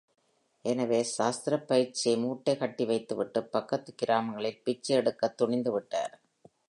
[0.65, 6.21] எனவே சாஸ்திரப் பயிற்சியை மூட்டை கட்டி வைத்துவிட்டு, பக்கத்துக் கிராமங்களில் பிச்சை எடுக்கத் துணிந்து விட்டார்.